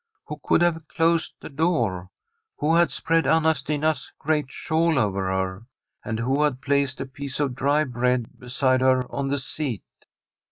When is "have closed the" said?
0.61-1.49